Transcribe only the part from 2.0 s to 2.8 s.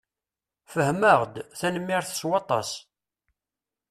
s waṭas.